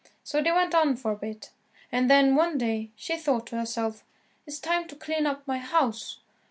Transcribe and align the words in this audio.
So 0.23 0.41
they 0.41 0.51
went 0.51 0.73
on 0.73 0.95
for 0.95 1.11
a 1.11 1.15
bit, 1.15 1.51
and 1.91 2.09
then, 2.09 2.33
one 2.35 2.57
day, 2.57 2.89
she 2.95 3.17
thought 3.17 3.45
to 3.47 3.57
herself, 3.59 3.99
"'T 3.99 4.03
is 4.47 4.59
time 4.59 4.87
to 4.87 4.95
clean 4.95 5.27
up 5.27 5.45
my 5.47 5.59
house." 5.59 6.21